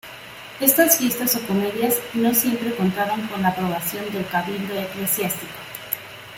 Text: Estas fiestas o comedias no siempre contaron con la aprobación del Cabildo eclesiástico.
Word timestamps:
Estas 0.59 0.97
fiestas 0.97 1.35
o 1.35 1.45
comedias 1.45 1.99
no 2.15 2.33
siempre 2.33 2.75
contaron 2.75 3.21
con 3.27 3.43
la 3.43 3.49
aprobación 3.49 4.11
del 4.11 4.25
Cabildo 4.25 4.73
eclesiástico. 4.79 5.53